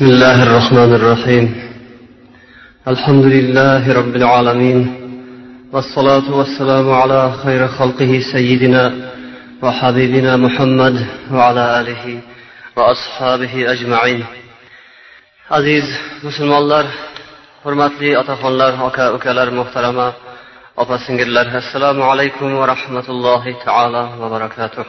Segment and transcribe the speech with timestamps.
[0.00, 1.46] بسم الله الرحمن الرحيم.
[2.88, 4.78] الحمد لله رب العالمين.
[5.72, 8.84] والصلاة والسلام على خير خلقه سيدنا
[9.62, 12.20] وحبيبنا محمد وعلى آله
[12.76, 14.24] وأصحابه أجمعين.
[15.50, 15.84] عزيز
[16.24, 16.90] مسلم الله
[17.64, 20.12] حرمات لي أتخل الله أكاوك المحترمة
[21.58, 24.84] السلام عليكم ورحمة الله تعالى وبركاته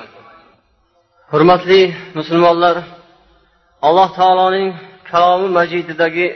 [1.32, 2.84] حرمات لي مسلم الله
[3.84, 6.27] الله تعالى kalomi majididagi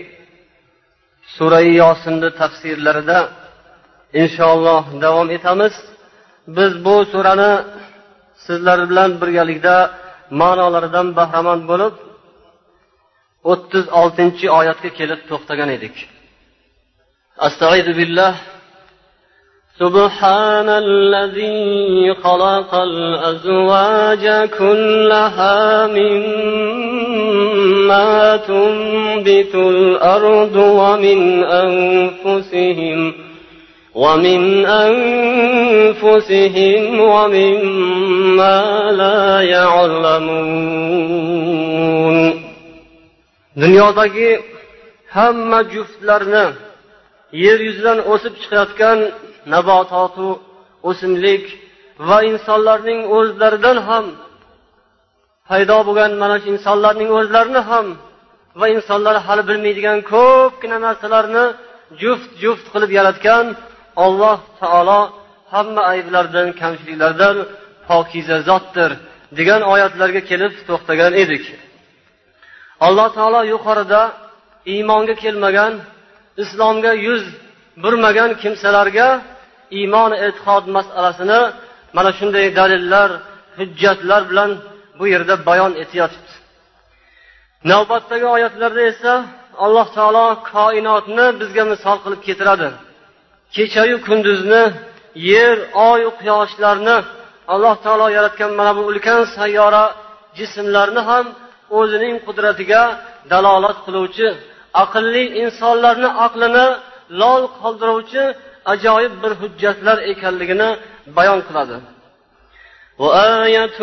[1.36, 3.20] surai yosinni tafsirlarida
[4.22, 5.74] inshaalloh davom etamiz.
[6.58, 7.52] Biz bu surani
[8.46, 9.76] sizlar bilan birgalikda
[10.42, 11.94] ma'nolaridan bahramand bo'lib
[13.52, 15.96] o'ttiz oltinchi oyatga kelib to'xtagan edik.
[17.48, 18.34] Astaidu billah
[19.80, 27.18] سبحان الذي خلق الأزواج كلها مما
[28.38, 33.14] تنبت الأرض ومن أنفسهم
[33.96, 34.66] ومن
[35.86, 40.96] أنفسهم ومما لا يعلمون.
[43.62, 44.32] dunyodagi
[45.16, 46.46] hamma juftlarni
[47.44, 49.00] yer yuzidan o'sib chiqayotgan
[49.54, 50.30] nabototu
[50.90, 51.44] o'simlik
[52.08, 54.06] va insonlarning o'zlaridan ham
[55.50, 57.88] paydo bo'lgan mana shu insonlarning o'zlarini ham
[58.60, 61.46] va insonlar hali bilmaydigan ko'pgina narsalarni
[62.02, 63.46] juft juft qilib yaratgan
[64.06, 65.02] alloh taolo
[65.54, 67.36] hamma ayblardan kamchiliklardan
[67.88, 68.92] pokiza zotdir
[69.38, 71.44] degan oyatlarga kelib to'xtagan edik.
[72.88, 74.02] Alloh taolo yuqorida
[74.74, 75.74] iymonga kelmagan
[76.44, 77.24] islomga yuz
[77.84, 79.08] burmagan kimsalarga
[79.80, 81.42] iymon e'tiqod masalasini
[81.96, 83.10] mana shunday dalillar
[83.58, 84.52] hujjatlar bilan
[85.00, 86.34] bu yerda bayon etyapti
[87.72, 89.14] navbatdagi oyatlarda esa
[89.66, 92.70] alloh taolo koinotni bizga misol qilib keltiradi.
[93.56, 94.64] Kechayu kunduzni
[95.32, 95.58] yer
[95.90, 96.98] oyu quyoshlarni
[97.54, 99.84] alloh taolo yaratgan mana bu ulkan sayyora
[100.38, 101.26] jismlarni ham
[101.80, 102.82] o'zining qudratiga
[103.32, 104.28] dalolat qiluvchi
[104.84, 106.68] aqlli insonlarni aqlini
[107.22, 108.24] lol qoldiruvchi
[108.73, 110.69] ajoyib bir hujjatlar ekanligini
[111.17, 111.77] bayon qiladi
[113.01, 113.81] وآية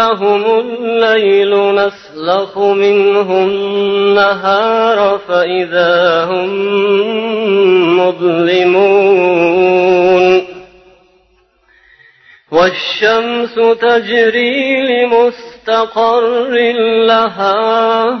[0.00, 5.94] لهم الليل نسلخ منه النهار فإذا
[6.24, 6.50] هم
[8.00, 9.46] مظلمون
[12.52, 16.50] والشمس تجري لمستقر
[17.10, 18.20] لها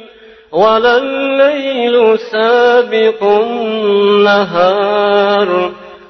[0.52, 5.50] ولا الليل سابق النهار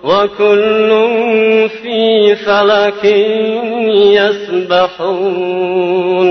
[0.04, 0.90] وكل
[1.82, 3.04] في فلك
[4.20, 6.28] يسبحون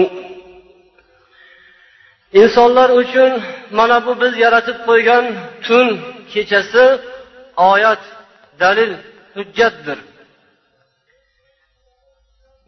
[2.42, 3.32] insonlar uchun
[3.78, 5.26] mana bu biz yaratib qo'ygan
[5.66, 5.88] tun
[6.32, 6.86] kechasi
[7.72, 8.02] oyat
[8.62, 8.92] dalil
[9.36, 10.00] hujjatdir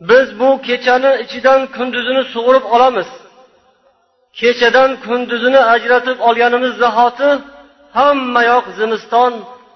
[0.09, 3.09] biz bu kechani ichidan kunduzini sug'urib olamiz
[4.38, 7.30] Kechadan kunduzini ajratib olganimiz zahoti
[7.98, 9.32] hammayoq zimiston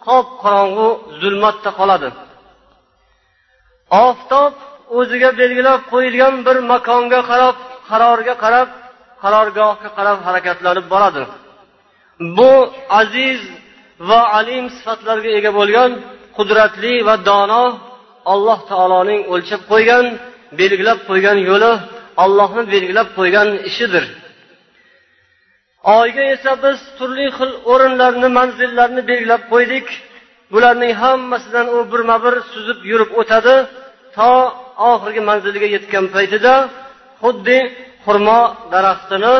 [0.06, 0.88] qop qorong'u
[1.20, 2.08] zulmatda qoladi.
[4.06, 4.52] Oftob
[4.98, 7.56] o'ziga belgilab qo'yilgan bir makonga qarab
[7.90, 8.68] qarorga qarab
[9.22, 11.22] qarorgohga qarab harakatlanib boradi.
[12.36, 12.52] Bu
[13.00, 13.40] aziz
[14.08, 15.90] va alim sifatlarga ega bo'lgan
[16.36, 17.64] qudratli va dono
[18.32, 20.04] alloh taoloning o'lchab qo'ygan
[20.60, 21.72] belgilab qo'ygan yo'li
[22.24, 24.04] allohni belgilab qo'ygan ishidir.
[25.94, 29.86] Oyga esa biz turli xil o'rinlarni manzillarni belgilab qo'ydik.
[30.52, 33.54] Bularning hammasidan u birma bir suzib yurib o'tadi.
[34.16, 34.30] To
[34.90, 36.54] oxirgi manziliga yetgan paytida
[37.22, 37.58] xuddi
[38.04, 38.40] xurmo
[38.72, 39.34] daraxtini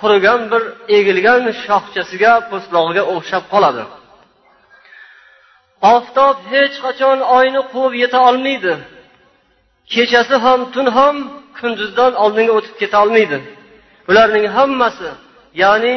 [0.00, 0.62] qurigan bir
[0.96, 3.82] egilgan shoxchasiga po'stlog'iga o'xshab qoladi.
[5.94, 8.72] Oftob hech qachon oyni quvib yeta olmaydi.
[9.92, 11.16] Kechasi ham tun ham
[11.58, 13.38] kunduzdan oldinga o'tib keta olmaydi.
[14.08, 15.08] Bularning hammasi
[15.62, 15.94] ya'ni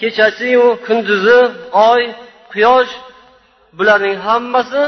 [0.00, 1.38] kechasiyu kunduzi
[1.90, 2.02] oy
[2.52, 2.92] quyosh
[3.78, 4.82] bularning hammasi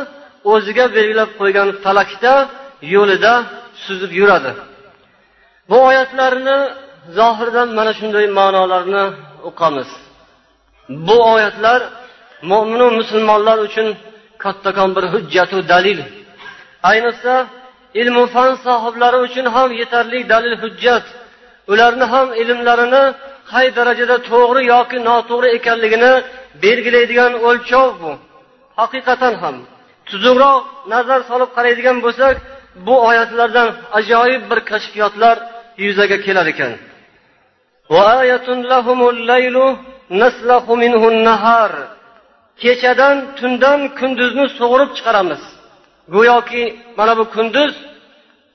[0.52, 2.34] o'ziga belgilab qo'ygan falakda
[2.94, 3.32] yo'lida
[3.84, 4.52] suzib yuradi.
[5.70, 6.58] Bu oyatlarni
[7.18, 9.04] zohirdan mana shunday ma'nolarni
[9.48, 9.90] o'qamiz.
[11.06, 11.80] Bu oyatlar
[12.50, 13.86] mo'minu musulmonlar uchun
[14.42, 15.98] kattakon bir hujjatu dalil.
[16.90, 17.34] Ayniqsa
[18.00, 21.04] ilmu fan sohiblari uchun ham yetarli dalil hujjat
[21.72, 23.04] ularni ham ilmlarini
[23.52, 26.12] qay darajada to'g'ri yoki noto'g'ri ekanligini
[26.64, 28.12] belgilaydigan o'lchov bu.
[28.80, 29.56] Haqiqatan ham
[30.08, 30.62] tuzukroq
[30.92, 32.34] nazar solib qaraydigan bo'lsak
[32.86, 33.68] bu oyatlardan
[33.98, 35.36] ajoyib bir kashfiyotlar
[35.84, 36.72] yuzaga kelar ekan.
[42.62, 45.42] Kechadan tundan kunduzni sug'urib chiqaramiz.
[46.14, 46.64] Go'yoki
[46.98, 47.72] mana bu kunduz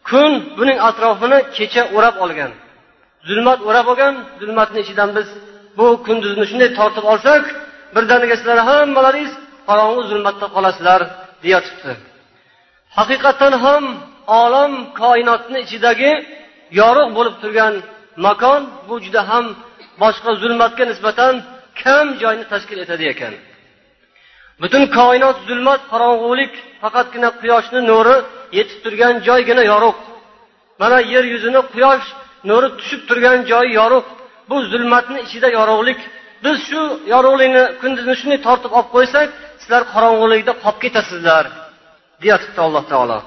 [0.10, 2.52] kun buning atrofini kecha o'rab olgan.
[3.28, 5.28] Zulmat o'rab olgan zulmatni ichidan biz
[5.78, 7.44] bu kunduzni shunday tortib olsak
[7.96, 9.34] birdaniga sizlar hammalaringiz
[9.68, 11.02] qorong'u zulmatda qolasizlar
[11.44, 11.92] deyotibdi.
[12.98, 13.84] Haqiqatdan ham
[14.42, 16.12] olam koinotni ichidagi
[16.80, 17.74] yorug' bo'lib turgan
[18.26, 19.46] makon bu juda ham
[20.02, 21.34] boshqa zulmatga nisbatan
[21.82, 23.34] kam joyni tashkil etadi ekan.
[24.62, 28.16] Butun koinot zulmat qorong'ulik faqatgina quyoshni nuri
[28.58, 30.02] yetib turgan joygina yorug'
[30.82, 32.08] mana yer yuzini quyosh
[32.50, 34.10] nuri tushib turgan joyi yorug'
[34.50, 36.00] bu zulmatni ichida yorug'lik.
[36.44, 36.82] Biz shu
[37.14, 39.28] yorug'likni kunduzni shunday tortib olib qo'ysak
[39.62, 41.46] sizlar qorong'ulikda qolib ketasizlar
[42.24, 43.20] deyotibdi alloh taolo.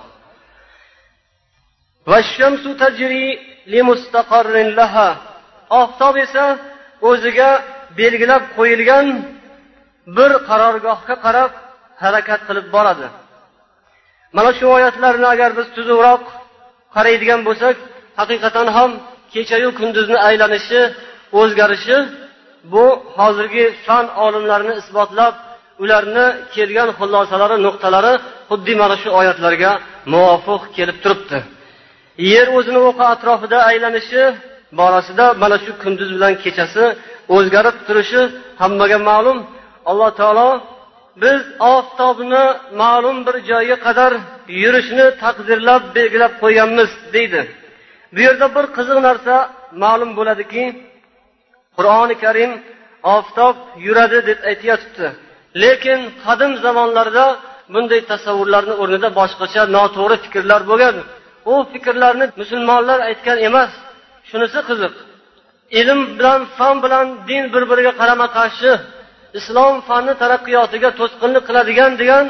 [5.81, 6.45] Oftob esa
[7.09, 7.51] o'ziga
[7.99, 9.07] belgilab qo'yilgan
[10.17, 11.53] bir qarorgohga qarab
[12.03, 13.09] harakat qilib boradi.
[14.37, 16.23] Mana shu oyatlarni agar biz tuzukroq
[16.95, 17.77] qaraydigan bo'lsak
[18.19, 18.91] haqiqatan ham
[19.35, 20.81] kechayu kunduzni aylanishi
[21.41, 21.97] o'zgarishi
[22.73, 22.85] bu
[23.19, 25.35] hozirgi fan olimlarini isbotlab
[25.83, 28.13] ularni kelgan xulosalari nuqtalari
[28.51, 29.71] xuddi mana shu oyatlarga
[30.13, 31.39] muvofiq kelib turibdi.
[32.33, 34.23] Yer o'zini o'qi atrofida aylanishi
[34.79, 36.85] borasida mana shu kunduz bilan kechasi
[37.37, 38.23] o'zgarib turishi
[38.63, 39.39] hammaga ma'lum.
[39.91, 40.51] Alloh taolo
[41.23, 41.41] biz
[41.75, 42.45] oftobni
[42.83, 44.13] ma'lum bir joyga qadar
[44.63, 47.41] yurishni taqdirlab belgilab qo'yganmiz deydi.
[48.15, 49.35] Bu yerda bir qiziq narsa
[49.83, 50.65] ma'lum bo'ladiki
[51.77, 52.53] qur'oni karim
[53.17, 53.57] oftob
[53.87, 55.07] yuradi deb aytyotibdi.
[55.63, 57.27] Lekin qadim zamonlarda
[57.75, 60.97] bunday tasavvurlarni o'rnida boshqacha noto'g'ri fikrlar bo'lgan.
[61.53, 63.71] U fikrlarni musulmonlar aytgan emas
[64.29, 64.95] shunisi qiziq.
[65.81, 68.71] Ilm bilan fan bilan din bir biriga qarama qarshi
[69.39, 72.25] islom fanni taraqqiyotiga to'sqinlik qiladigan degan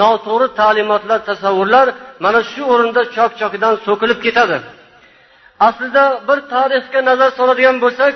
[0.00, 1.86] noto'g'ri ta'limotlar tasavvurlar
[2.24, 4.56] mana shu o'rinda chok chokidan so'kilib ketadi.
[5.66, 8.14] Aslida bir tarixga nazar soladigan bo'lsak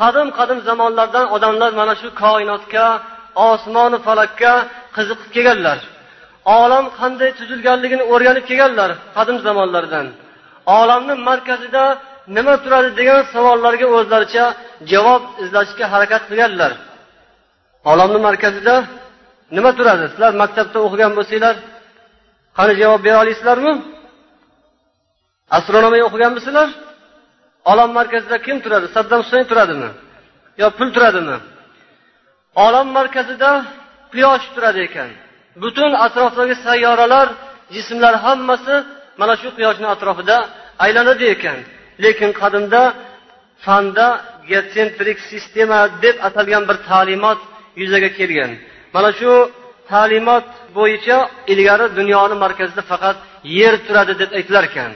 [0.00, 2.86] qadim qadim zamonlardan odamlar mana shu koinotga
[3.50, 4.52] osmonu falakka
[4.96, 5.78] qiziqib kelganlar.
[6.62, 10.06] Olam qanday tuzilganligini o'rganib kelganlar qadim zamonlardan.
[10.80, 11.84] Olamni markazida
[12.36, 14.44] nima turadi degan savollarga o'zlaricha
[14.92, 16.72] javob izlashga harakat qilganlar.
[17.90, 18.74] Olamni markazida
[19.56, 20.04] nima turadi?
[20.12, 21.54] Sizlar maktabda o'qigan bo'lsanglar
[22.58, 23.72] qani javob bera olasizlarmi?
[25.50, 26.68] Astronomiya o'qiganmisizlar?
[27.70, 28.86] Olam markazida kim turadi?
[28.96, 29.90] Saddam husayn turadimi?
[30.60, 31.36] Yo pul turadimi?
[32.66, 33.50] Olam markazida
[34.12, 35.10] quyosh turadi ekan.
[35.62, 37.28] Butun atrofdagi sayyoralar
[37.74, 38.74] jismlar hammasi
[39.20, 40.36] mana shu quyoshni atrofida
[40.84, 41.58] aylanadi ekan.
[42.04, 42.82] Lekin qadimda
[43.64, 44.06] fanda
[44.50, 47.40] geotsentrik sistema deb atalgan bir ta'limot
[47.80, 48.50] yuzaga kelgan.
[48.94, 49.32] Mana shu
[49.92, 50.46] ta'limot
[50.76, 51.18] bo'yicha
[51.52, 53.16] ilgari dunyoni markazida faqat
[53.58, 54.92] yer turadi deb aytilar ekan.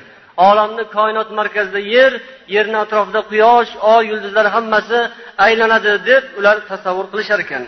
[0.46, 2.12] Olamni koinot markazida yer
[2.54, 4.98] yerni atrofida quyosh oy yulduzlar hammasi
[5.46, 7.64] aylanadi deb ular tasavvur qilishar ekan.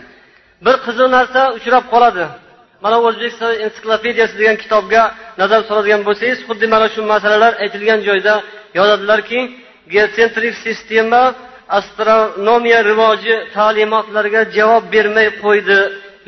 [0.65, 2.25] Bir qiziq narsa uchrab qoladi.
[2.83, 5.01] Mana o'zbekiston ensiklopediyasi degan kitobga
[5.41, 8.33] nazar soladigan bo'lsangiz xuddi mana shu masalalar aytilgan joyda
[8.79, 9.39] yozadilarki
[9.93, 11.21] geotsentrik sistema
[11.79, 15.79] astronomiya rivoji ta'limotlariga javob bermay qo'ydi.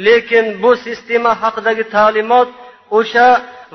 [0.07, 2.49] Lekin bu sistema haqidagi ta'limot
[2.97, 3.27] o'sha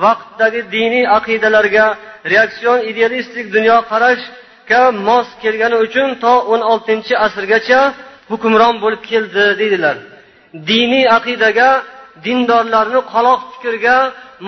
[0.05, 1.87] vaqtdagi diniy aqidalarga
[2.33, 7.81] reaksion idealistik dunyoqarashga mos kelgani uchun to o'n oltinchi asrgacha
[8.31, 9.97] hukmron bo'lib keldi deydilar.
[10.71, 11.71] Diniy aqidaga
[12.27, 13.99] dindorlarni qaloq fikrga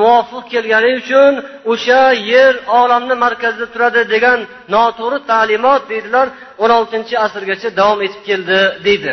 [0.00, 1.32] muvofiq kelgani uchun
[1.72, 4.38] o'sha yer olamni markazida turadi degan
[4.74, 6.26] noto'g'ri ta'limot deydilar
[6.62, 9.12] o'n oltinchi asrgacha davom etib keldi deydi.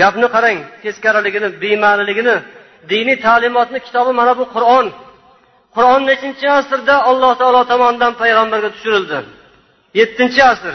[0.00, 2.36] Gapni qarang teskariligini bema'niligini
[2.90, 4.86] diniy ta'limotni kitobi mana bu qur'on.
[5.76, 9.18] Qur'on nechinchi asrda alloh taolo tomonidan payg'ambarga tushirildi?
[10.00, 10.74] Yettinchi asr.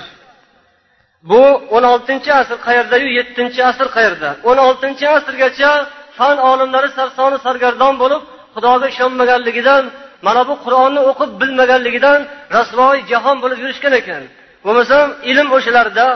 [1.30, 1.42] Bu
[1.76, 3.08] o'n oltinchi asr qayerdayu?
[3.20, 4.30] Yettinchi asr qayerda?
[4.50, 5.72] O'n oltinchi asrgacha
[6.18, 8.22] fan olimlari sarsoni sargardon bo'lib
[8.56, 9.84] xudoga ishonmaganligidan
[10.26, 12.20] mana bu qur'onni o'qib bilmaganligidan
[12.58, 14.24] rasvoy jahon bo'lib yurishgan ekan.
[14.66, 16.08] Bo'lmasam ilm o'shalarda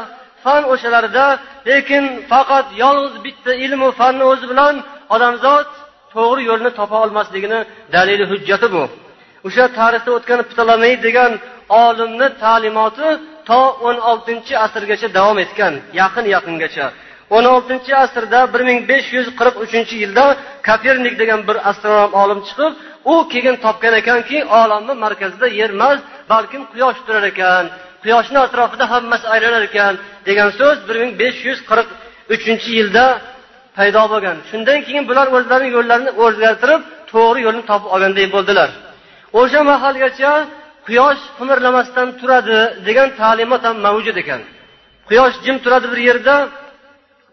[0.44, 1.26] fan o'shalarda
[1.70, 4.76] lekin faqat yolg'iz bitta ilmu fanni o'zi bilan
[5.16, 5.68] odamzod
[6.14, 7.60] to'g'ri yo'lni topa olmasligini
[7.96, 8.84] dalili hujjati bu.
[9.48, 11.32] O'sha tarixda o'tgan ptolomey degan
[11.84, 13.10] olimni ta'limoti
[13.50, 16.86] to o'n oltinchi asrgacha davom etgan yaqin yaqingacha.
[17.36, 20.26] O'n oltinchi asrda bir ming besh yuz qirq uchinchi yilda
[20.68, 22.72] kopernik degan bir astronom olim chiqib
[23.14, 26.00] u keyin topgan ekanki olamni markazida yer emas
[26.32, 27.66] balkim quyosh turar ekan.
[28.04, 29.94] Quyoshni atrofida hammasi aylanar ekan
[30.28, 31.88] degan so'z bir ming besh yuz qirq
[32.36, 33.06] uchinchi yilda
[33.78, 34.38] paydo bo'lgan.
[34.50, 38.70] Shundan keyin bular o'zlarini yo'llarini o'zgartirib to'g'ri yo'lni topib olganday bo'ldilar.
[39.40, 40.32] O'sha mahalgacha
[40.88, 44.42] quyosh qimirlamasdan turadi degan ta'limot ham mavjud ekan.
[45.10, 46.36] Quyosh jim turadi bir yerda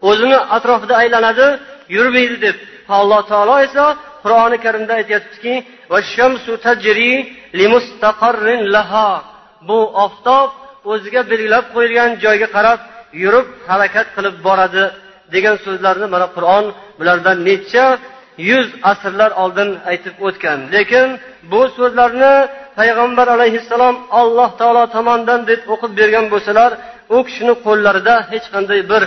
[0.09, 1.47] o'zini atrofida aylanadi
[1.95, 2.57] yurmaydi deb.
[2.99, 3.85] Alloh taolo esa
[4.23, 5.53] qur'oni karimda aytyaptiki
[9.67, 10.49] bu oftob
[10.91, 12.79] o'ziga belgilab qo'yilgan joyga qarab
[13.23, 14.83] yurib harakat qilib boradi.
[15.33, 16.65] Degan so'zlarni mana qur'on
[16.99, 17.85] bulardan necha
[18.49, 20.59] yuz asrlar oldin aytib o'tgan.
[20.75, 21.07] Lekin
[21.51, 22.33] bu so'zlarni
[22.79, 26.71] payg'ambar alayhissalom alloh taolo tomonidan deb o'qib bergan bo'lsalar
[27.15, 29.03] u kishini qo'llarida hech qanday bir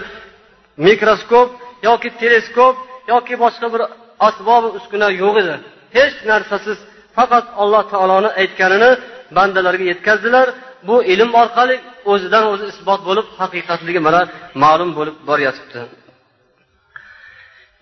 [0.86, 1.48] mikroskop
[1.88, 2.74] yoki teleskop
[3.12, 3.82] yoki boshqa bir
[4.28, 5.54] asbob uskuna yo'q edi.
[5.96, 6.78] Hech narsasiz
[7.16, 8.90] faqat alloh taoloni aytganini
[9.36, 10.46] bandalarga yetkazdilar.
[10.88, 11.76] Bu ilm orqali
[12.12, 14.20] o'zidan o'zi isbot bo'lib haqiqatligi mana
[14.62, 15.80] ma'lum bo'lib boryotibdi.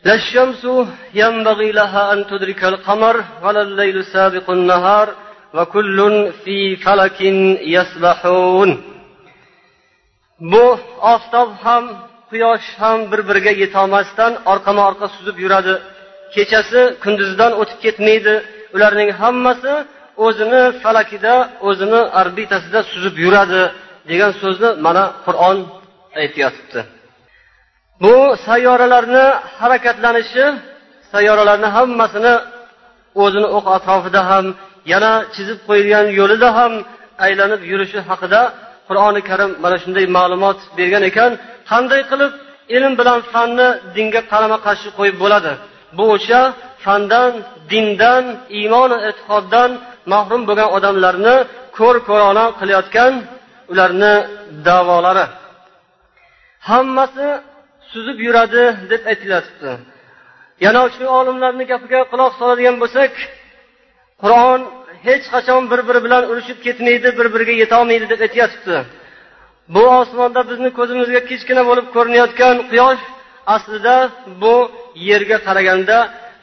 [0.06, 0.64] لا الشمس
[1.14, 5.08] ينبغي لها أن تدرك القمر ولا الليل سابق النهار
[5.54, 5.98] وكل
[6.44, 7.22] في فلك
[7.76, 8.72] يسبحون
[10.52, 10.66] bu
[11.14, 11.84] oftob ham
[12.30, 15.74] quyosh ham bir biriga yetolmasdan orqama orqa suzib yuradi
[16.36, 18.34] kechasi kunduzidan o'tib ketmaydi
[18.76, 19.74] ularning hammasi
[20.26, 21.36] o'zini falakida
[21.70, 23.62] o'zini orbitasida suzib yuradi
[24.10, 25.58] degan so'zni mana qur'on
[26.22, 26.80] aytyotibdi
[28.03, 28.15] Bu
[28.47, 29.27] sayyoralarni
[29.61, 30.45] harakatlanishi
[31.13, 32.35] sayyoralarni hammasini
[33.23, 34.47] o'zini o'q atrofida ham
[34.93, 36.73] yana chizib qo'yilgan yo'lida ham
[37.27, 38.41] aylanib yurishi haqida
[38.89, 41.31] qur'oni karim mana shunday ma'lumot bergan ekan.
[41.71, 42.33] Qanday qilib
[42.77, 45.53] ilm bilan fanni dinga qarama qarshi qo'yib bo'ladi?
[45.97, 46.41] Bu o'sha
[46.85, 47.33] fandan
[47.71, 48.25] dindan
[48.59, 49.71] iymon e'tiqoddan
[50.13, 51.37] mahrum bo'lgan odamlarni
[51.79, 53.13] ko'r ko'rona qilayotgan
[53.73, 54.15] ularni
[54.67, 55.27] davolari.
[56.69, 57.29] Hammasi
[57.93, 59.71] suzib yuradi deb aytilyapti.
[60.65, 63.13] Yana shu olimlarni gapiga quloq soladigan bo'lsak
[64.23, 64.61] qur'on
[65.07, 68.77] hech qachon bir biri bilan urushib ketmaydi bir biriga yetolmaydi deb aytyapti
[69.75, 73.03] bu osmonda bizni ko'zimizga kichkina bo'lib ko'rinayotgan quyosh
[73.55, 73.97] aslida
[74.43, 74.55] bu
[75.09, 75.97] yerga qaraganda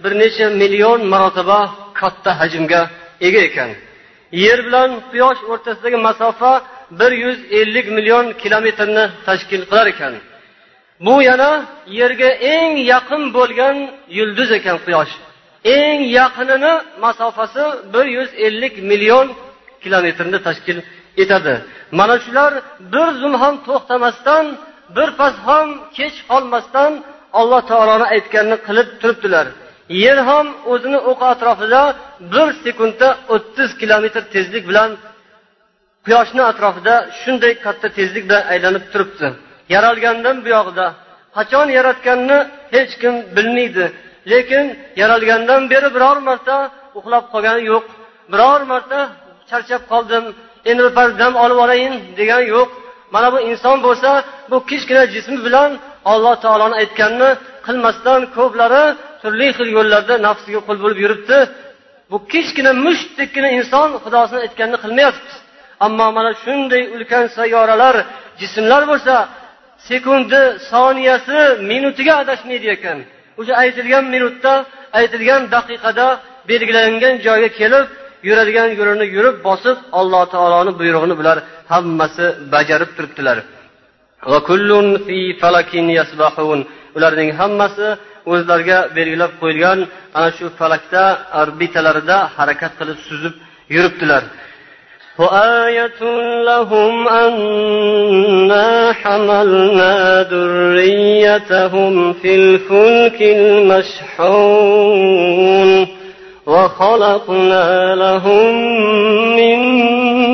[0.03, 1.59] bir necha million marotaba
[1.99, 2.81] katta hajmga
[3.27, 3.69] ega ekan.
[4.45, 6.51] Yer bilan quyosh o'rtasidagi masofa
[6.99, 10.13] bir yuz ellik million kilometrni tashkil qilar ekan.
[11.05, 11.51] Bu yana
[11.99, 13.77] yerga eng yaqin bo'lgan
[14.17, 15.13] yulduz ekan quyosh.
[15.77, 16.73] Eng yaqinini
[17.05, 19.27] masofasi bir yuz ellik million
[19.83, 20.77] kilometrni tashkil
[21.23, 21.55] etadi.
[21.99, 22.53] Mana shular
[22.93, 24.45] bir zum ham to'xtamasdan
[24.95, 26.91] bir pas ham kech qolmasdan
[27.39, 29.47] alloh taoloni aytganini qilib turibdilar.
[30.03, 31.81] Yer ham o'zini o'qi atrofida
[32.33, 34.89] bir sekundda o'ttiz kilometr tezlik bilan
[36.05, 39.27] quyoshni atrofida shunday katta tezlik bilan aylanib turibdi.
[39.75, 40.87] Yaralgandan buyog'ida
[41.37, 42.39] qachon yaratganini
[42.75, 43.85] hech kim bilmaydi.
[44.31, 44.65] Lekin
[45.01, 46.57] yaralgandan beri biror marta
[46.97, 47.85] uxlab qolgani yo'q.
[48.31, 48.99] Biror marta
[49.49, 50.23] charchab qoldim
[50.69, 52.69] endi birpas dam olib olayin degani yo'q.
[53.13, 54.09] Mana bu inson bo'lsa
[54.51, 55.69] bu kichkina jismi bilan
[56.11, 57.29] alloh taoloni aytganini
[57.65, 58.83] qilmasdan ko'plari
[59.21, 61.37] turli xil yo'llarda nafsiga qul bo'lib yuribdi.
[62.11, 65.33] Bu kichkina mushtdekkina inson xudosini aytganini qilmayapti.
[65.85, 67.95] Ammo mana shunday ulkan sayyoralar
[68.41, 69.13] jismlar bo'lsa
[69.87, 71.39] sekundi soniyasi
[71.71, 72.97] minutiga adashmaydi ekan.
[73.39, 74.53] O'sha aytilgan minutda
[74.99, 76.07] aytilgan daqiqada
[76.49, 77.85] belgilangan joyga kelib
[78.27, 81.37] yuradigan yo'lini yurib bosib alloh taoloni buyrug'ini bular
[81.71, 83.37] hammasi bajarib turibdilar.
[86.97, 87.87] Ularning hammasi
[88.31, 89.79] o'zlariga belgilab qo'yilgan
[90.17, 91.03] ana shu falakda
[91.41, 93.33] orbitalarida harakat qilib suzib
[93.75, 94.23] yuribdilar.
[95.19, 96.01] وآية
[96.43, 104.59] لهم أنا حملنا ذريتهم في الفلك المشحون
[106.47, 108.55] وخلقنا لهم
[109.35, 109.59] من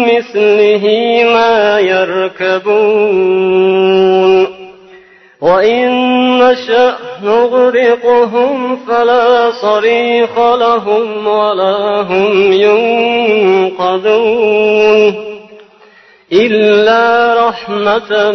[0.01, 0.83] مثله
[1.33, 3.35] ما يركبون.
[5.41, 5.89] وإن
[6.39, 12.52] نشأ نغرقهم فلا صريخ لهم ولا هم
[13.72, 14.50] ينقذون
[16.32, 17.02] إلا
[17.48, 18.32] رحمة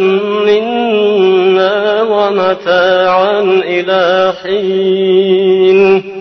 [0.48, 3.41] منا ومتاعا
[3.74, 6.15] إلى حين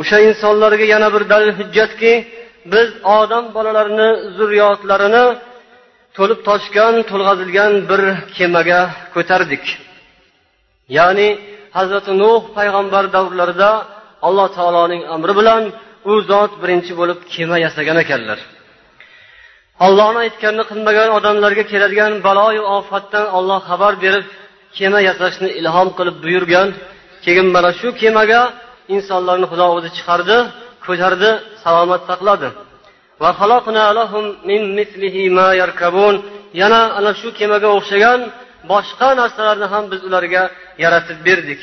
[0.00, 2.12] o'sha insonlarga yana bir dalil hujjatki
[2.72, 5.24] biz odam bolalarini zurriyotlarini
[6.16, 8.00] to'lib toshgan to'lg'azilgan bir
[8.36, 8.80] kemaga
[9.14, 9.64] ko'tardik
[10.98, 11.28] ya'ni
[11.77, 13.71] hazrati nuh payg'ambar davrlarida
[14.27, 15.63] alloh taoloning amri bilan
[16.11, 18.39] u zot birinchi bo'lib kema yasagan ekanlar.
[19.85, 24.25] Ollohni aytganini qilmagan odamlarga keladigan baloyu ofatdan olloh xabar berib
[24.77, 26.67] kema yasashni ilhom qilib buyurgan
[27.25, 28.41] keyin mana shu kemaga
[28.95, 30.37] insonlarni xudo o'zi chiqardi
[30.85, 31.29] ko'tardi
[31.63, 32.49] salomat saqladi
[36.61, 38.19] yana ana shu kemaga o'xshagan
[38.71, 40.43] boshqa narsalarni ham biz ularga
[40.83, 41.61] yaratib berdik.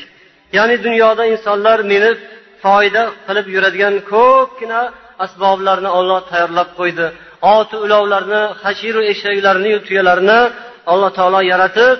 [0.56, 2.18] Ya'ni dunyoda insonlar minib
[2.62, 4.80] foyda qilib yuradigan ko'pgina
[5.24, 7.06] asboblarni olloh tayyorlab qo'ydi.
[7.56, 10.40] Oti ulovlarni hashiru eshaklarni tuyalarni
[10.92, 11.96] alloh taolo yaratib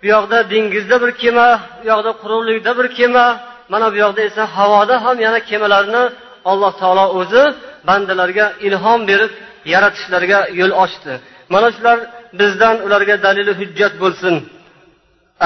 [0.00, 1.48] bu yoqda dengizda bir kema
[1.80, 3.26] bu yoqda quruqlikda bir kema
[3.72, 6.02] mana bu yoqda esa havoda ham yana kemalarni
[6.50, 7.42] alloh taolo o'zi
[7.88, 9.32] bandalarga ilhom berib
[9.72, 11.12] yaratishlariga yo'l ochdi.
[11.54, 11.98] Mana shular
[12.38, 14.34] bizdan ularga dalili hujjat bo'lsin.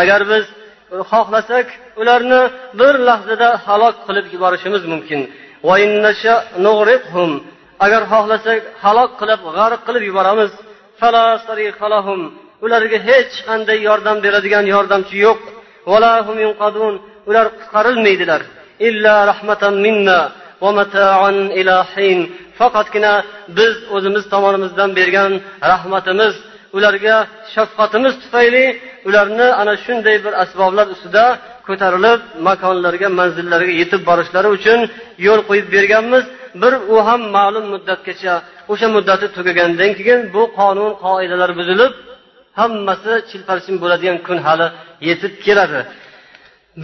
[0.01, 0.45] Agar biz
[1.11, 1.67] xohlasak
[2.01, 2.43] ularni
[2.81, 5.21] bir lahzada halok qilib yuborishimiz mumkin.
[7.85, 10.53] Agar xohlasak halok qilib g'arq qilib yuboramiz
[12.65, 15.41] ularga hech qanday yordam beradigan yordamchi yo'q.
[17.31, 18.43] Ular qutqarilmaydilar.
[22.61, 23.15] Faqatgina
[23.59, 25.33] biz o'zimiz tomonimizdan bergan
[25.73, 26.35] rahmatimiz
[26.77, 27.17] ularga
[27.55, 28.65] shafqatimiz tufayli
[29.09, 31.25] ularni ana shunday bir asboblar ustida
[31.69, 34.81] ko'tarilib makonlarga manzillariga yetib borishlari uchun
[35.27, 36.25] yo'l qo'yib berganmiz.
[36.63, 38.35] Bir u ham ma'lum muddatgacha
[38.73, 41.93] o'sha muddati tugagandan keyin bu qonun qoidalar buzilib
[42.61, 44.67] hammasi chilparchin bo'ladigan kun hali
[45.09, 45.81] yetib keladi.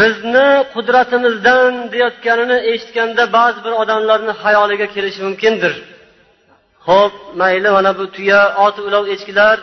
[0.01, 5.73] Bizni qudratimizdan deyotganini eshitganda ba'zi bir odamlarni xayoliga kelishi mumkindir.
[6.89, 9.57] Ho'p mayli mana bu tuya oti ulov echkilar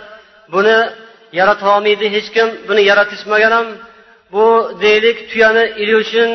[0.54, 0.78] buni
[1.40, 3.68] yaratolmaydi hech kim buni yaratishmagan ham
[4.34, 4.46] bu
[4.84, 6.30] deylik tuyani ilyushin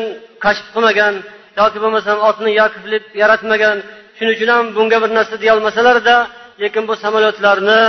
[0.44, 1.14] kashf qilmagan
[1.60, 3.76] yoki bo'lmasam otni yakiflib yaratmagan.
[4.16, 6.16] Shuning uchun ham bunga bir narsa deyolmasalarda
[6.62, 7.82] lekin bu samolyotlarni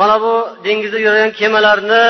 [0.00, 2.04] mana bu dengizda yuradigan kemalarni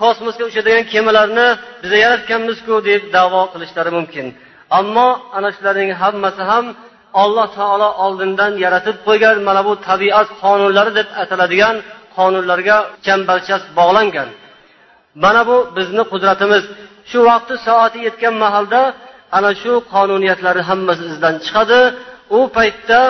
[0.00, 1.46] kosmosga uchadigan kemalarni
[1.82, 4.26] biza yaratganmizku deb davo qilishlari mumkin.
[4.78, 6.64] Ammo ana shularning hammasi ham
[7.22, 11.76] alloh taolo oldindan yaratib qo'ygan mana bu tabiat qonunlari deb ataladigan
[12.20, 14.28] qonunlarga chambarchas bog'langan.
[15.22, 16.64] Mana bu bizni qudratimiz.
[17.10, 18.80] Shu vaqti soati yetgan mahalda
[19.36, 21.80] ana shu qonuniyatlarni hammasi izdan chiqadi.
[22.36, 23.00] U paytda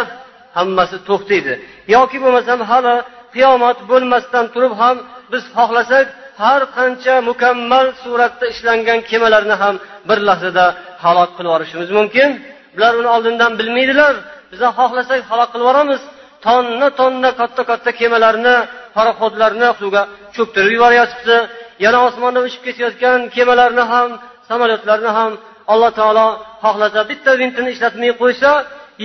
[0.59, 1.53] hammasi to'xtaydi.
[1.95, 2.95] Yoki bo'lmasam hali
[3.35, 4.97] qiyomat bo'lmasdan turib ham
[5.33, 6.07] biz xohlasak
[6.43, 9.75] har qancha mukammal suratda ishlangan kemalarni ham
[10.09, 10.67] bir lahzada
[11.05, 12.29] halok qilib yuborishimiz mumkin.
[12.75, 14.15] Bular uni oldindan bilmaydilar.
[14.53, 16.03] Biza xohlasak halok qilib yuboramiz.
[16.47, 18.57] Tonna tonna katta katta kemalarni
[18.97, 20.03] paroxodlarni suvga
[20.37, 21.37] cho'ktirib yuboryotibdi
[21.85, 24.09] yana osmonda uchib ketayotgan kemalarni ham
[24.49, 25.33] samolyotlarni ham
[25.73, 26.27] alloh taolo
[26.65, 28.51] xohlasa bitta vintini ishlatmay qo'ysa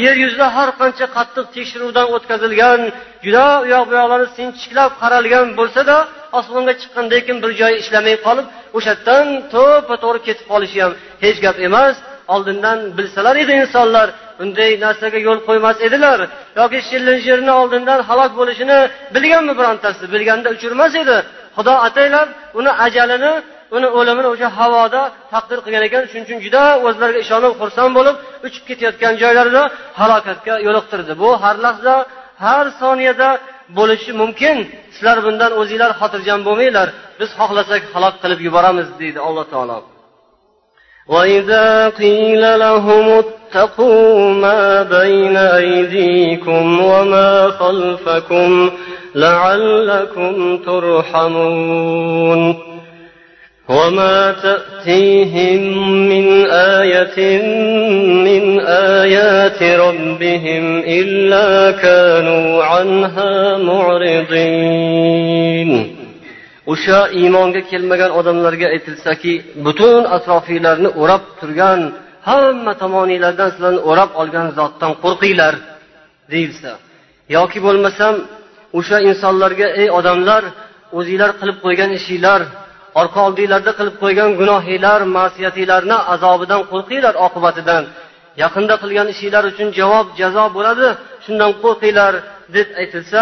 [0.04, 2.80] yer yuzida har qancha qattiq tekshiruvdan o'tkazilgan
[3.26, 5.98] juda u yoq bu yoqlari sinchiklab qaralgan bo'lsada
[6.40, 8.46] osmonga chiqqandan lekin bir joyi ishlamay qolib
[8.78, 10.94] o'sha yerdan to'ppa to'g'ri ketib qolishi ham
[11.24, 11.96] hech gap emas.
[12.36, 14.08] Oldindan bilsalar edi insonlar
[14.40, 16.20] bunday narsaga yo'l qo'ymas edilar.
[16.60, 18.80] Yoki shillinshirni oldindan halok bo'lishini
[19.16, 20.04] bilganmi birontasi?
[20.14, 21.18] Bilganda uchirmas edi.
[21.58, 22.28] Xudo ataylab
[22.60, 23.34] uni ajalini
[23.76, 25.02] uni o'limini o'sha havoda
[25.34, 26.04] taqdir qilgan ekan.
[26.10, 28.16] Shuning uchun juda o'zlariga ishonib xursand bo'lib
[28.48, 29.64] uchib ketayotgan joylarida
[30.00, 31.14] halokatga yo'liqtirdi.
[31.22, 31.96] Bu har lahza
[32.46, 33.30] har soniyada
[33.78, 34.58] bo'lishi mumkin.
[34.96, 36.88] Sizlar bundan o'zinglar xotirjam bo'lmanglar.
[37.20, 39.78] Biz xohlasak halok qilib yuboramiz deydi alloh taolo.
[43.56, 48.72] اتقوا ما بين أيديكم وما خلفكم
[49.16, 52.56] لعلكم ترحمون
[53.70, 55.62] وما تأتيهم
[56.10, 57.42] من آية
[58.28, 58.60] من
[59.00, 65.16] آيات ربهم إلا كانوا عنها معرضين
[66.74, 69.34] o'sha iymonga kelmagan odamlarga aytilsaki
[69.66, 71.80] butun atrofinglarni o'rab turgan
[72.28, 75.54] hamma tomoninglardan sizlarni o'rab olgan zotdan qo'rqinglar
[76.32, 76.72] deyilsa.
[77.38, 78.16] Yoki bo'lmasam
[78.80, 80.44] o'sha insonlarga ey odamlar
[80.98, 82.42] o'zinglar qilib qo'ygan ishinglar
[83.00, 87.84] orqa oldinglarda qilib qo'ygan gunohinglar ma'siyatinglarni azobidan qo'rqinglar oqibatidan.
[88.44, 90.88] Yaqinda qilgan ishinglar uchun javob jazo bo'ladi
[91.26, 92.14] shundan qo'rqinglar
[92.56, 93.22] deb aytilsa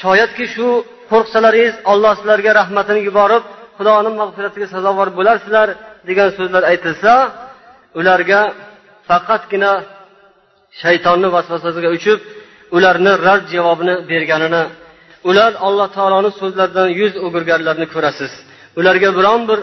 [0.00, 0.68] shoyatki shu
[1.10, 3.44] qo'rqsalaringiz olloh sizlarga rahmatini yuborib
[3.78, 5.68] xudoni mag'firatiga sazovor bo'larsizlar
[6.08, 7.12] degan so'zlar aytilsa
[7.98, 8.40] ularga
[9.08, 9.72] faqatgina
[10.82, 12.18] shaytonni vasvasasiga uchib
[12.76, 14.62] ularni rad javobini berganini
[15.30, 18.32] ular alloh taoloni so'zlaridan yuz o'girganlarini ko'rasiz.
[18.78, 19.58] Ularga biron bir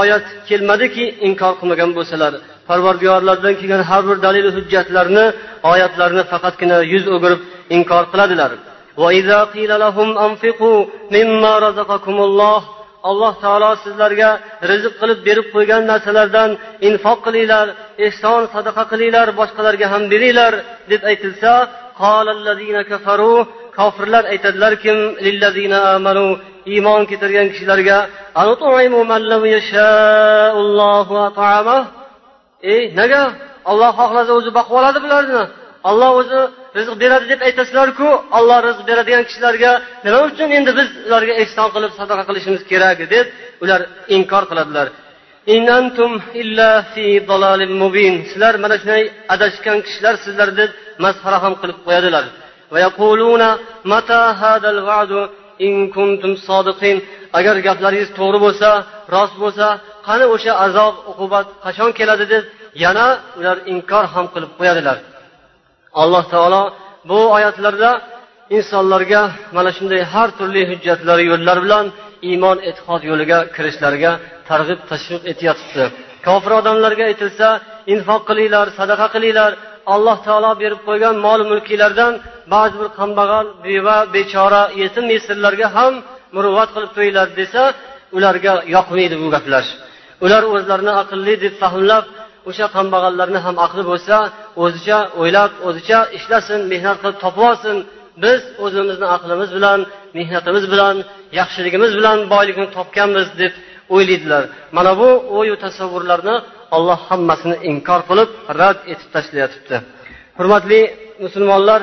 [0.00, 2.32] oyat kelmadiki inkor qilmagan bo'lsalar.
[2.68, 5.24] Parvardigorlardan kelgan har bir dalil hujjatlarni
[5.72, 7.40] oyatlarni faqatgina yuz o'girib
[7.76, 8.50] inkor qiladilar.
[13.08, 14.30] Alloh taolo sizlarga
[14.70, 16.50] rizq qilib berib qo'ygan narsalardan
[16.88, 17.66] infoq qilinglar
[18.06, 20.52] ehson sadaqa qilinglar boshqalarga ham beringlar
[20.90, 21.52] deb aytilsa
[23.78, 24.92] kofirlar aytadilarki
[26.72, 27.98] iymon keltirgan kishilarga
[32.74, 33.22] ey nega
[33.70, 35.42] olloh xohlasa o'zi boqib oladi bularni?
[35.88, 36.40] Olloh o'zi
[36.78, 39.72] rizq beradi deb aytasizlarku olloh rizq beradigan kishilarga
[40.04, 43.26] nima uchun endi biz ularga ehson qilib sadaqa qilishimiz kerak deb
[43.64, 43.80] ular
[44.16, 44.86] inkor qiladilar.
[48.30, 49.02] Sizlar mana shunday
[49.34, 50.70] adashgan kishilar sizlar deb
[51.04, 52.24] masxara ham qilib qo'yadilar.
[57.38, 58.68] Agar gaplaringiz to'g'ri bo'lsa
[59.14, 59.66] rost bo'lsa
[60.06, 62.44] qani o'sha azob uqubat qachon keladi deb
[62.84, 63.06] yana
[63.38, 64.98] ular inkor ham qilib qo'yadilar.
[66.02, 66.62] Alloh taolo
[67.10, 67.90] bu oyatlarda
[68.56, 69.22] insonlarga
[69.56, 71.84] mana shunday har turli hujjatlar yo'llar bilan
[72.30, 74.12] iymon e'tiqod yo'liga kirishlariga
[74.48, 75.82] targ'ib tashviq etyapti.
[76.26, 77.48] Kofir odamlarga aytilsa
[77.94, 79.52] infoq qilinglar sadaqa qilinglar
[79.94, 82.12] alloh taolo berib qo'ygan mol mulkinglardan
[82.54, 85.92] ba'zi bir kambag'al beva bechora yetim yesirlarga ham
[86.34, 87.62] muruvvat qilib qo'yinglar desa
[88.16, 89.64] ularga yoqmaydi bu gaplar.
[90.24, 92.04] Ular o'zlarini aqlli deb fahmlab
[92.48, 94.16] o'sha kambag'allarni ham aqli bo'lsa
[94.62, 97.76] o'zicha o'ylab o'zicha ishlasin mehnat qilib topib olsin.
[98.24, 99.80] Biz o'zimizni aqlimiz bilan
[100.18, 100.96] mehnatimiz bilan
[101.40, 103.52] yaxshiligimiz bilan boylikni topganmiz deb
[103.94, 104.42] o'ylaydilar.
[104.76, 106.36] Mana bu o'yu tasavvurlarni
[106.76, 108.30] olloh hammasini inkor qilib
[108.60, 109.76] rad etib tashlayotibdi
[110.38, 110.80] hurmatli
[111.24, 111.80] musulmonlar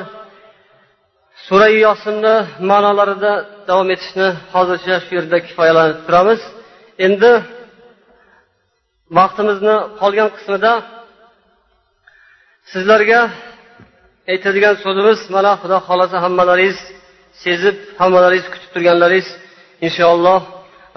[1.46, 2.34] surai yosinni
[2.70, 3.32] ma'nolarida
[3.68, 6.40] davom etishni hozircha shu yerda kifoyalanib turamiz.
[7.06, 7.30] Endi
[9.18, 10.72] vaqtimizni qolgan qismida
[12.72, 13.20] sizlarga
[14.32, 16.78] aytadigan so'zimiz mana xudo xohlasa hammalaringiz
[17.44, 19.28] sezib hammalaringiz kutib turganlaringiz
[19.86, 20.40] inshaalloh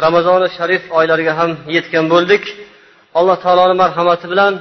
[0.05, 2.43] ramazoni sharif oylariga ham yetgan bo'ldik.
[3.19, 4.53] Alloh taoloni marhamati bilan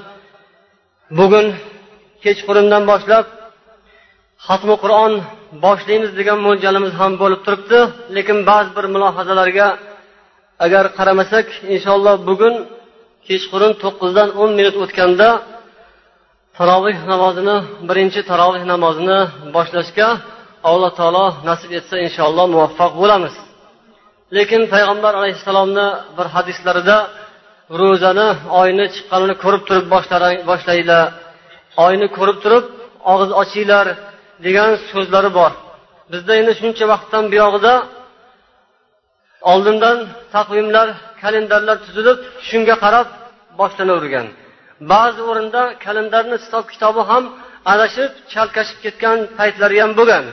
[1.18, 1.46] bugun
[2.24, 3.26] kechqurundan boshlab
[4.46, 5.12] xatmi qur'on
[5.64, 7.78] boshlaymiz degan mo'ljalimiz ham bo'lib turibdi.
[8.16, 9.68] Lekin ba'zi bir mulohazalarga
[10.64, 12.54] agar qaramasak inshaalloh bugun
[13.28, 15.28] kechqurun to'qqizdan o'n minut o'tganda
[16.58, 17.56] taroveh namozini
[17.88, 19.18] birinchi taroveh namozini
[19.56, 20.08] boshlashga
[20.70, 23.34] alloh taolo nasib etsa inshaalloh muvaffaq bo'lamiz.
[24.36, 26.96] Lekin payg'ambar alayhissalomni bir hadislarida
[27.80, 28.28] ro'zani
[28.60, 29.86] oyni chiqqanini ko'rib turib
[30.50, 31.04] boshlanglar
[31.86, 32.64] oyni ko'rib turib
[33.12, 33.86] og'iz ochinglar
[34.46, 35.52] degan so'zlari bor.
[36.12, 37.74] Bizda endi shuncha vaqtdan buyog'ida
[39.50, 39.98] oldindan
[40.34, 40.88] taqvimlar
[41.22, 43.06] kalendarlar tuzilib shunga qarab
[43.60, 44.26] boshlanavergan.
[44.92, 47.24] Ba'zi o'rinda kalendarni hisob kitobi ham
[47.72, 50.24] adashib chalkashib ketgan paytlari ham bo'lgan.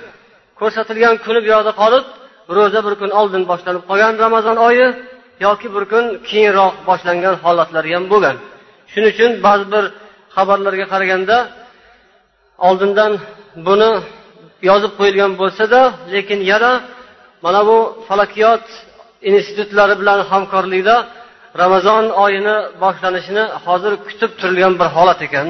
[0.60, 2.06] Ko'rsatilgan kuni bu yoqda qolib
[2.58, 4.88] ro'za bir kun oldin boshlanib qolgan ramazon oyi
[5.46, 8.36] yoki bir kun keyinroq boshlangan holatlari ham bo'lgan.
[8.92, 9.84] Shuning uchun ba'zi bir
[10.36, 11.38] xabarlarga qaraganda
[12.68, 13.12] oldindan
[13.68, 13.92] buni
[14.70, 15.80] yozib qo'yilgan bo'lsada
[16.14, 16.72] lekin yana
[17.46, 18.66] mana bu falakiyot
[19.30, 20.96] institutlari bilan hamkorlikda
[21.62, 25.48] ramazon oyini boshlanishini hozir kutib turilgan bir holat ekan.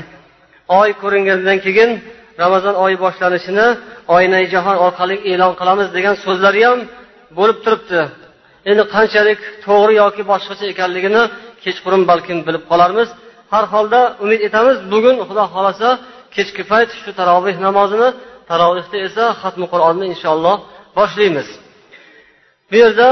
[0.80, 1.90] Oy ko'ringandan keyin
[2.44, 3.68] ramazon oyi boshlanishini
[4.16, 6.80] oynai jahon orqali e'lon qilamiz degan so'zlari ham
[7.38, 8.02] bo'lib turibdi.
[8.70, 11.22] Endi qanchalik to'g'ri yoki boshqacha ekanligini
[11.64, 13.10] kechqurun balkim bilib qolarmiz.
[13.54, 15.90] Har holda umid etamiz bugun xudo xohlasa
[16.36, 18.10] kechki payt shu taroveh namozini
[18.50, 20.58] tarovehda esa xatmi qur'onni inshaalloh
[20.98, 21.48] boshlaymiz.
[22.70, 23.10] Bu yerda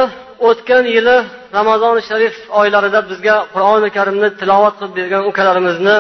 [0.48, 1.18] o'tgan yili
[1.58, 5.98] ramazoni sharif oylarida bizga qur'oni karimni tilovat qilib bergan ukalarimizni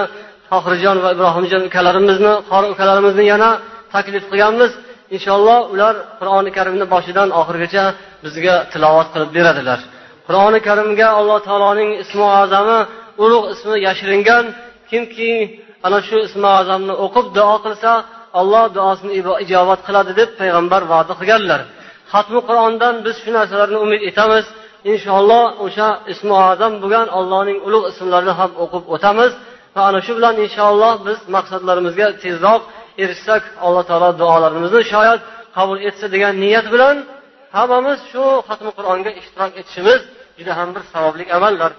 [0.52, 3.50] tohirjon va ibrohimjon ukalarimizni qori ukalarimizni yana
[3.94, 4.72] taklif qilganmiz.
[5.16, 7.84] Inshaalloh ular qur'oni karimni boshidan oxirigacha
[8.26, 9.80] bizga tilovat qilib beradilar.
[10.28, 12.80] Qur'oni karimga alloh taoloning ismi azami
[13.24, 14.44] ulug' ismi yashiringan.
[14.90, 15.32] Kimki
[15.86, 17.92] ana shu ismi azamni o'qib duo qilsa
[18.40, 19.12] alloh duosini
[19.46, 21.62] ijobat qiladi deb payg'ambar va'da qilganlar.
[22.14, 24.46] Xatmi qur'ondan biz shu narsalarni umid etamiz.
[24.92, 29.32] Inshaalloh o'sha ismi azam bo'lgan allohning ulug' ismlarini ham o'qib o'tamiz.
[29.76, 32.62] Va ana shu bilan inshaalloh biz maqsadlarimizga tezroq
[33.04, 35.20] erishsak alloh taolo duolarimizni shoyat
[35.58, 36.96] qabul etsa degan niyat bilan
[37.58, 40.02] hammamiz shu xatmi qur'onga ishtirok etishimiz
[40.40, 41.72] juda ham bir savobli amallar.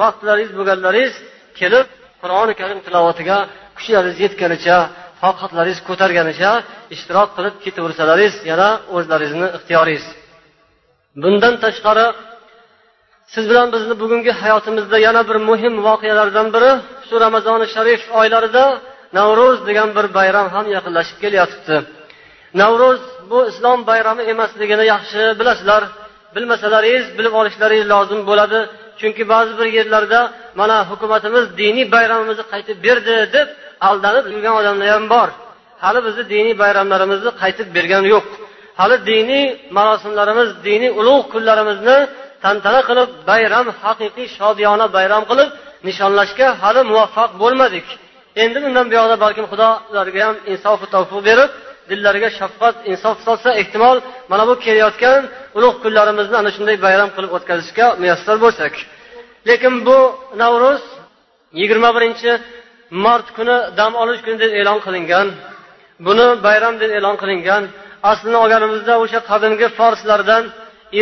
[0.00, 1.14] Vaqtlaringiz bo'lganlaringiz
[1.60, 1.86] kelib
[2.22, 3.38] qur'oni karim tilovatiga
[3.76, 4.76] kuchlaringiz yetganicha
[5.22, 6.50] toqatlaringiz ko'targanicha
[6.94, 10.06] ishtirok qilib ketaversalaringiz yana o'zlaringizni ixtiyoringiz.
[11.22, 12.06] Bundan tashqari
[13.34, 16.70] siz bilan bizni bugungi hayotimizda yana bir muhim voqealardan biri
[17.08, 18.64] shu ramazoni sharif oylarida
[19.18, 21.76] navro'z degan bir bayram ham yaqinlashib kelyotibdi.
[22.60, 23.00] Navro'z
[23.30, 25.82] bu islom bayrami emasligini yaxshi bilasizlar.
[26.34, 28.60] Bilmasalaringiz bilib olishlaringiz lozim bo'ladi.
[29.00, 30.20] Chunki ba'zi bir yerlarda
[30.60, 33.48] mana hukumatimiz diniy bayramimizni qaytib berdi deb
[33.88, 35.28] aldanib yurgan odamlar ham bor.
[35.84, 38.26] Hali bizni diniy bayramlarimizni qaytib bergani yo'q.
[38.80, 41.96] Hali diniy marosimlarimiz diniy ulug' kunlarimizni
[42.44, 45.48] tantana qilib bayram haqiqiy shodiyona bayram qilib
[45.86, 47.86] nishonlashga hali muvaffaq bo'lmadik.
[48.42, 51.50] Endi bundan buyog'da balkim xudo ularga ham insofu tavfiq berib
[51.90, 53.96] dillariga shafqat insof solsa ehtimol
[54.30, 55.20] mana bu kelayotgan
[55.58, 58.74] ulug' kunlarimizni ana shunday bayram qilib o'tkazishga muyassar bo'lsak.
[59.48, 59.98] Lekin bu
[60.42, 60.82] navro'z
[61.60, 62.30] yigirma birinchi
[62.90, 65.26] mart kuni dam olish kuni deb e'lon qilingan.
[66.06, 67.62] Buni bayram deb e'lon qilingan.
[68.10, 70.42] Aslini olganimizda o'sha qadimgi forslardan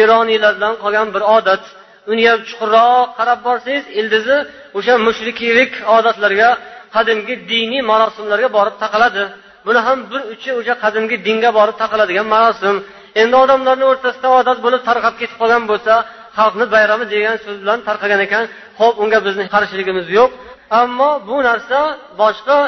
[0.01, 1.63] eroniylardan qolgan bir odat.
[2.11, 4.37] Uni ham chuqurroq qarab borsangiz ildizi
[4.79, 6.51] o'sha mushrikiylik odatlarga
[6.97, 9.23] qadimgi diniy marosimlarga borib taqaladi.
[9.67, 12.77] Buni ham bir uchi o'sha qadimgi dinga borib taqaladigan marosim.
[13.23, 15.95] Endi odamlarni o'rtasida odat bo'lib tarqab ketib qolgan bo'lsa
[16.39, 18.45] xalqni bayrami degan so'z bilan tarqagan ekan.
[18.81, 20.31] Ho'p unga bizni qarshiligimiz yo'q.
[20.71, 21.79] Ammo bu narsa
[22.21, 22.59] boshqa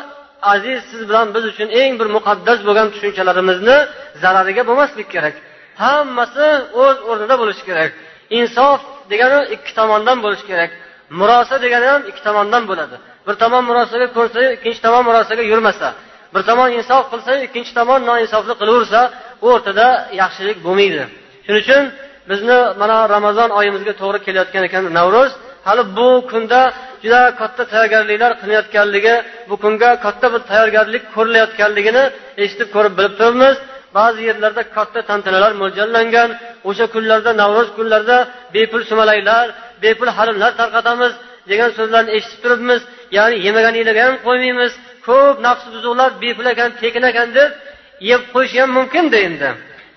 [0.43, 3.77] aziz siz bilan biz uchun eng bir muqaddas bo'lgan tushunchalarimizni
[4.23, 5.35] zarariga bo'lmaslik kerak.
[5.83, 6.49] Hammasi
[6.85, 7.91] o'z o'rnida bo'lishi kerak.
[8.39, 8.81] Insof
[9.11, 10.71] degani ikki tomondan bo'lishi kerak.
[11.19, 12.97] Murosa degani ham ikki tomondan bo'ladi.
[13.27, 15.89] Bir tomon murosaga ko'nsa ikkinchi tomon murosaga yurmasa
[16.35, 19.01] bir tomon insof qilsa ikkinchi tomon noinsoflik qilaversa
[19.49, 19.87] o'rtada
[20.21, 21.03] yaxshilik bo'lmaydi.
[21.45, 21.83] Shuning uchun
[22.31, 25.33] bizni mana ramazon oyimizga to'g'ri kelayotgan ekan navro'z.
[25.69, 26.61] Hali bu kunda
[27.03, 29.15] juda katta tayyorgarliklar qilinayotganligi
[29.49, 32.05] bu kunga katta bir tayyorgarlik ko'rilayotganligini
[32.43, 33.57] eshitib ko'rib bilib turibmiz.
[33.97, 36.31] Ba'zi yerlarda katta tantanalar mo'ljallangan
[36.69, 38.19] o'sha kunlarda navro'z kunlarida
[38.55, 39.47] bepul sumalaklar
[39.83, 41.13] bepul halimlar tarqatamiz
[41.51, 42.81] degan so'zlarni eshitib turibmiz.
[43.17, 44.73] Ya'ni yemaganinglarga ham qo'ymaymiz.
[45.07, 47.51] Ko'p nafsi buzuqlar bepul ekan tekin ekan deb
[48.11, 49.49] yeb qo'yish ham mumkinda endi.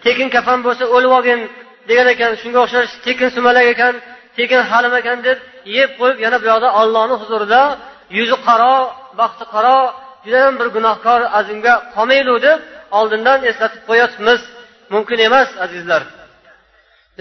[0.05, 1.39] Tekin kafan bo'lsa o'lib olgin
[1.89, 3.93] degan ekan shunga o'xshash tekin sumalak ekan.
[4.37, 5.37] Tekin halim ekan deb
[5.77, 7.61] yeb qo'yib yana bu yoqda ollohni huzurida
[8.17, 8.75] yuzi qaro
[9.19, 9.77] baxti qaro
[10.25, 12.59] judayam bir gunohkor azimga qolmaylik deb
[12.99, 14.41] oldindan eslatib qo'yyapmiz
[14.93, 16.03] mumkin emas azizlar.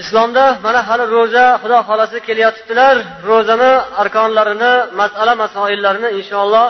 [0.02, 2.96] Islomda mana hali ro'za xudo xohlasa kelyotibdilar.
[3.28, 6.66] Ro'zani arkonlarini masala masoillarini inshaalloh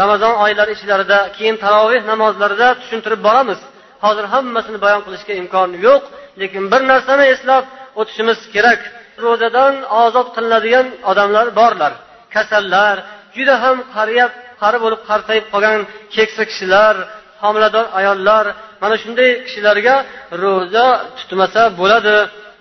[0.00, 3.60] ramazon oylari ichlarida keyin taroveh namozlarida tushuntirib boramiz.
[4.04, 6.02] Hozir hammasini bayon qilishga imkon yo'q
[6.40, 7.64] lekin bir narsani eslab
[8.00, 8.80] o'tishimiz kerak.
[9.24, 11.92] Ro'zadan ozod qilinadigan odamlar borlar.
[12.34, 12.96] Kasallar
[13.36, 15.78] juda ham qariyab qari bo'lib qartayib qolgan
[16.14, 16.94] keksa kishilar
[17.42, 18.44] homilador ayollar
[18.82, 19.96] mana shunday kishilarga
[20.42, 20.86] ro'za
[21.18, 22.16] tutmasa bo'ladi.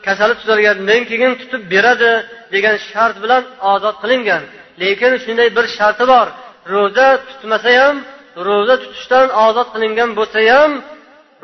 [0.05, 2.11] Kasali tuzalgandan keyin tutib beradi
[2.53, 3.43] degan shart bilan
[3.73, 4.43] ozod qilingan.
[4.81, 6.27] Lekin shunday bir sharti bor.
[6.73, 7.95] Ro'za tutmasa ham
[8.47, 10.71] ro'za tutishdan ozod qilingan bo'lsa ham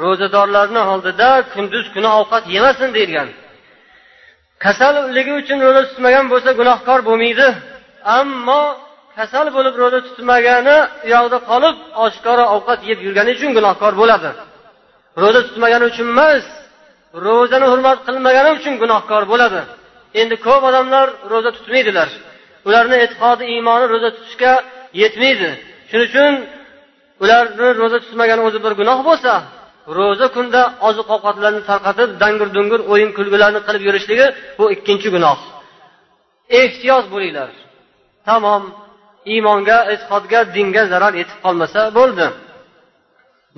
[0.03, 3.29] ro'zadorlarni oldida kunduz kuni ovqat yemasin deyilgan.
[4.63, 7.47] Kasalligi uchun ro'za tutmagan bo'lsa gunohkor bo'lmaydi.
[8.19, 8.61] Ammo
[9.17, 14.29] kasal bo'lib ro'za tutmagani u yoqda qolib oshkora ovqat yeb yurgani uchun gunohkor bo'ladi.
[15.23, 16.43] Ro'za tutmagani uchun emas
[17.25, 19.61] ro'zani hurmat qilmagani uchun gunohkor bo'ladi.
[20.21, 22.09] Endi ko'p odamlar ro'za tutmaydilar.
[22.67, 24.53] Ularni e'tiqodi iymoni ro'za tutishga
[25.01, 25.49] yetmaydi.
[25.89, 26.33] Shuning uchun
[27.23, 29.33] ularni ro'za tutmagani o'zi bir gunoh bo'lsa
[29.97, 34.27] ro'za kunda oziq ovqatlarni tarqatib dangur dungur o'yin kulgularni qilib yurishligi
[34.59, 35.37] bu ikkinchi gunoh.
[36.61, 37.51] Ehtiyot bo'linglar.
[38.27, 38.63] Tamom
[39.33, 42.25] iymonga e'tiqodga dinga zarar yetib qolmasa bo'ldi.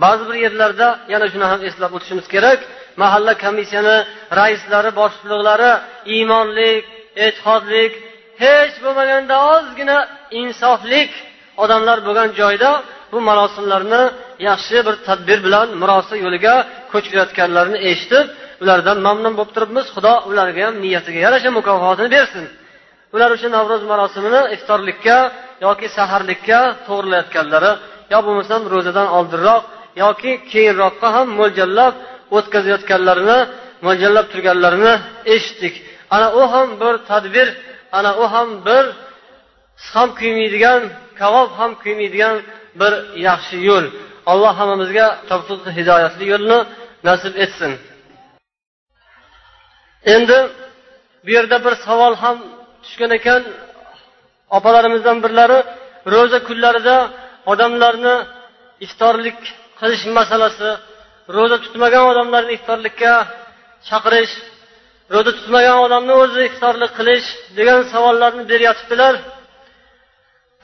[0.03, 2.59] Ba'zi bir yerlarda yana shuni ham eslab o'tishimiz kerak.
[3.01, 3.97] Mahalla komissiyani
[4.39, 5.71] raislari boshliqlari
[6.15, 6.83] iymonlik
[7.25, 7.93] e'tiqodlik
[8.43, 9.97] hech bo'lmaganda ozgina
[10.41, 11.11] insoflik
[11.63, 12.71] odamlar bo'lgan joyda
[13.11, 14.03] bu marosimlarni
[14.49, 16.55] yaxshi bir tadbir bilan murosa yo'liga
[16.91, 18.25] ko'chirayotganlarini eshitib
[18.63, 19.85] ulardan mamnun bo'lib turibmiz.
[19.95, 22.45] Xudo ularga ham niyatiga yarasha mukofotini bersin.
[23.15, 25.17] Ular uchun navro'z marosimini iftorlikka
[25.65, 27.71] yoki saharlikka to'g'irlayotganlari
[28.13, 29.61] yo bo'lmasam ro'zadan oldinroq
[30.03, 31.93] yoki keyinroqqa ham mo'ljallab
[32.37, 33.39] o'tkazayotganlarini
[33.85, 34.93] mo'ljallab turganlarini
[35.33, 35.75] eshitdik.
[36.15, 37.47] Ana u ham bir tadbir
[37.97, 38.83] ana u ham bir
[39.93, 40.81] ham kuymaydigan
[41.19, 42.35] kavob ham kuymaydigan
[42.79, 42.93] bir
[43.27, 43.85] yaxshi yo'l.
[44.31, 46.59] Alloh hammamizga tavfiq hidoyatli yo'lni
[47.07, 47.71] nasib etsin.
[50.15, 50.37] Endi
[51.25, 52.37] bu yerda bir savol ham
[52.83, 53.41] tushgan ekan.
[54.57, 55.59] Opalarimizdan birlari
[56.13, 56.97] ro'za kunlarida
[57.51, 58.15] odamlarni
[58.85, 59.39] iftorlik
[59.79, 60.69] qilish masalasi
[61.35, 63.13] ro'za tutmagan odamlarni iftorlikka
[63.89, 64.33] chaqirish
[65.13, 69.13] ro'za tutmagan odamni o'zi iftorlik qilish degan savollarni beryotibdilar.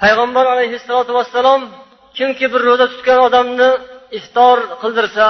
[0.01, 1.61] Payg'ambar alayhissalotu vassalom
[2.17, 3.69] kimki bir ro'za tutgan odamni
[4.19, 5.25] iftor qildirsa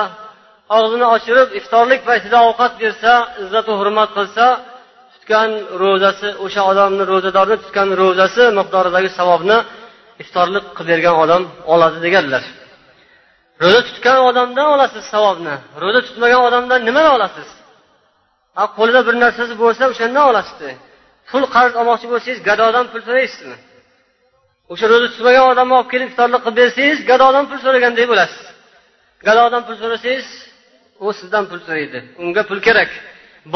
[0.77, 3.11] og'zini ochirib iftorlik paytida ovqat bersa
[3.43, 4.45] izzatu hurmat qilsa
[5.13, 5.49] tutgan
[5.81, 9.57] ro'zasi o'sha odamni ro'zadorni tutgan ro'zasi miqdoridagi savobni
[10.23, 11.43] iftorlik qilib bergan odam
[11.73, 12.43] oladi deganlar.
[13.63, 17.49] Ro'za tutgan odamdan olasiz savobni ro'za tutmagan odamdan nimani olasiz?
[18.57, 20.69] Ha qo'lida bir narsasi bo'lsa o'shandan olasizda
[21.29, 23.57] pul qarz olmoqchi bo'lsangiz gadodan pul so'raysizmi?
[24.71, 28.43] O'sha ro'za tutmagan odamni olib kelib iftorlik qilib bersangiz gadodan pul so'ragandek bo'lasiz.
[29.27, 30.27] Gadodan pul so'rasangiz
[31.03, 31.99] u sizdan pul so'raydi.
[32.23, 32.89] Unga pul kerak.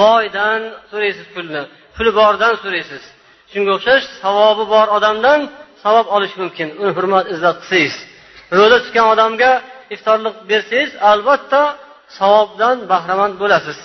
[0.02, 1.62] Boydan so'raysiz pulni
[1.96, 3.04] puli bordan so'raysiz.
[3.52, 5.40] Shunga o'xshash savobi bor odamdan
[5.84, 6.68] savob olish mumkin.
[6.82, 7.96] Uni hurmat izzat qilsangiz.
[8.58, 9.52] Ro'za tutgan odamga
[9.96, 11.62] iftorlik bersangiz albatta
[12.20, 13.80] savobdan bahramand bo'lasiz.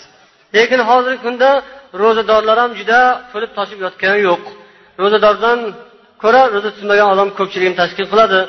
[0.54, 1.50] Lekin hozirgi kunda
[2.00, 3.00] ro'zadorlar ham juda
[3.32, 4.42] to'lib toshib yotgani yo'q.
[5.02, 5.58] Ro'zadordan
[6.22, 8.40] ko'ra ro'za tutmagan odam ko'pchiligini tashkil qiladi.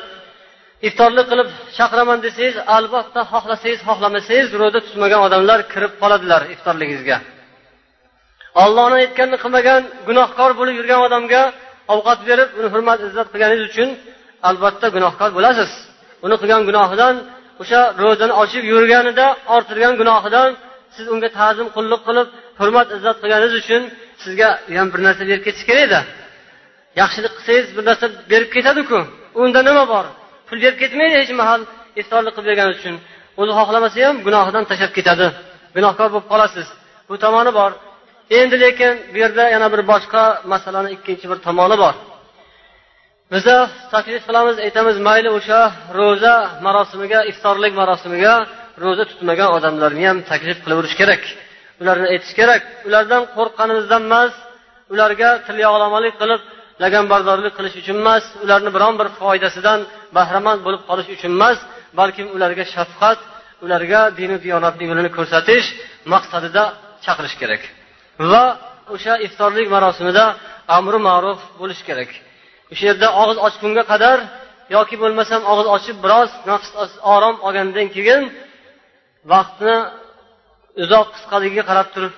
[0.88, 7.16] Iftorlik qilib chaqiraman desangiz albatta xohlasangiz xohlamasangiz ro'za tutmagan odamlar kirib qoladilar iftorligingizga.
[8.62, 11.42] Ollohni aytganini qilmagan gunohkor bo'lib yurgan odamga
[11.94, 13.88] ovqat berib uni hurmat izzat qilganingiz uchun
[14.48, 15.70] albatta gunohkor bo'lasiz.
[16.26, 17.14] Uni qilgan gunohidan
[17.62, 20.48] o'sha ro'zani ochib yurganida orttirgan gunohidan
[20.96, 22.28] siz unga ta'zim qulluq qilib
[22.60, 23.82] hurmat izzat qilganingiz uchun
[24.22, 26.00] sizga ham bir narsa berib ketish kerak edi.
[27.00, 28.98] Yaxshilik qilsangiz bir narsa berib ketadiku.
[29.42, 30.04] Unda nima bor?
[30.48, 31.60] Pul berib ketmaydi hech mahal.
[32.00, 32.94] Iftorlik qilib bergani uchun.
[33.40, 35.26] O'zi xohlamasa ham gunohidan tashlab ketadi.
[35.76, 36.66] Gunohkor bo'lib qolasiz.
[37.08, 37.70] Bu tomoni bor.
[38.38, 41.94] Endi lekin bu yerda yana bir boshqa masalani ikkinchi bir tomoni bor.
[43.32, 43.56] Biza
[43.94, 45.60] taklif qilamiz aytamiz mayli o'sha
[45.98, 46.34] ro'za
[46.66, 48.34] marosimiga iftorlik marosimiga
[48.84, 51.22] ro'za tutmagan odamlarni ham taklif qilaverish kerak.
[51.80, 52.62] Ularni aytish kerak.
[52.88, 54.32] Ulardan qo'rqqanimizdan emas
[54.92, 56.40] ularga tilyog'lamalik qilib
[56.82, 59.80] laganbardorlik qilish uchun emas ularni biron bir foydasidan
[60.16, 61.58] bahramand bo'lib qolish uchun emas
[61.98, 63.18] balkim ularga shafqat
[63.64, 65.66] ularga dini diyonatni yo'lini ko'rsatish
[66.12, 66.64] maqsadida
[67.04, 67.62] chaqirish kerak.
[68.30, 68.44] Va
[68.94, 70.24] o'sha iftorlik marosimida
[70.78, 72.10] amri ma'ruf bo'lish kerak.
[72.72, 74.18] O'sha yerda og'iz ochgunga qadar
[74.76, 76.70] yoki bo'lmasam og'iz ochib biroz nafs
[77.14, 78.22] orom olgandan keyin
[79.32, 79.76] vaqtni
[80.82, 82.14] uzoq qisqaligiga qarab turib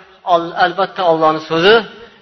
[0.65, 1.75] albatta ollohni so'zi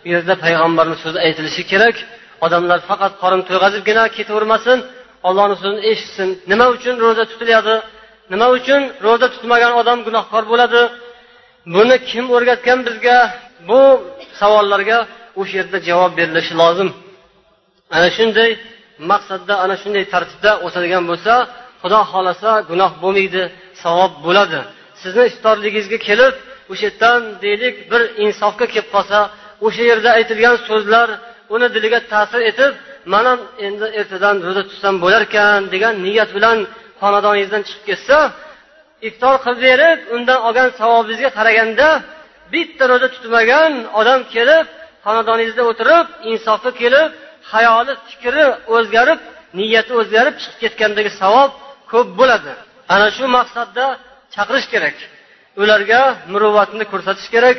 [0.03, 1.97] bu yerda payg'ambarni so'zi aytilishi kerak.
[2.45, 4.79] Odamlar faqat qorin to'yg'azibgina ketavermasin
[5.29, 6.29] ollohni so'zini eshitsin.
[6.51, 7.77] Nima uchun ro'za tutilyapti?
[8.33, 10.83] Nima uchun ro'za tutmagan odam gunohkor bo'ladi?
[11.75, 13.19] Buni kim o'rgatgan bizga?
[13.69, 13.81] Bu
[14.41, 14.99] savollarga
[15.41, 16.89] o'sha yerda javob berilishi lozim.
[17.97, 18.51] Ana shunday
[19.11, 21.35] maqsadda ana shunday tartibda o'tadigan bo'lsa
[21.83, 23.43] xudo xohlasa gunoh bo'lmaydi
[23.83, 24.61] savob bo'ladi.
[25.03, 26.35] Sizni iftorligingizga kelib
[26.73, 29.19] o'sha yerdan deylik bir insofga kelib qolsa
[29.67, 31.09] o'sha yerda aytilgan so'zlar
[31.55, 32.73] uni diliga ta'sir etib
[33.13, 36.59] man ham endi ertadan ro'za tutsam bo'larkan degan niyat bilan
[37.01, 38.19] xonadoningizdan chiqib ketsa
[39.09, 41.89] iftor qilib berib undan olgan savobingizga qaraganda
[42.53, 44.67] bitta ro'za tutmagan odam kelib
[45.05, 47.11] xonadoningizda o'tirib insofga kelib
[47.53, 48.45] hayoli fikri
[48.77, 49.21] o'zgarib
[49.59, 51.51] niyati o'zgarib chiqib ketgandagi savob
[51.93, 52.53] ko'p bo'ladi.
[52.95, 53.85] Ana shu maqsadda
[54.35, 54.97] chaqirish kerak.
[55.63, 56.01] Ularga
[56.33, 57.59] muruvvatni ko'rsatish kerak.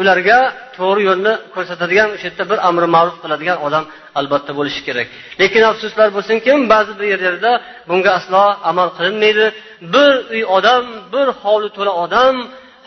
[0.00, 0.38] Ularga
[0.76, 3.84] to'g'ri yo'lni ko'rsatadigan o'sha yerda bir amri ma'ruf qiladigan odam
[4.20, 5.06] albatta bo'lishi kerak.
[5.40, 7.52] Lekin afsuslar bo'lsinki ba'zi bir yerlarda
[7.90, 9.46] bunga aslo amal qilinmaydi.
[9.94, 12.34] Bir uy odam bir hovli to'la odam